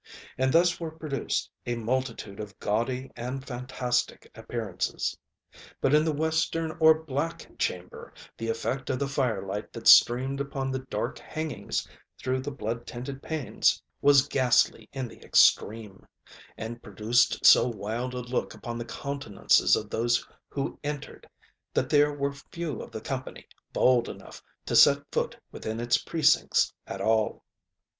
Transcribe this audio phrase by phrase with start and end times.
[0.35, 5.15] And thus were produced a multitude of gaudy and fantastic appearances.
[5.79, 10.41] But in the western or black chamber the effect of the fire light that streamed
[10.41, 11.87] upon the dark hangings
[12.17, 16.07] through the blood tinted panes, was ghastly in the extreme,
[16.57, 21.29] and produced so wild a look upon the countenances of those who entered,
[21.75, 26.73] that there were few of the company bold enough to set foot within its precincts
[26.87, 27.43] at all.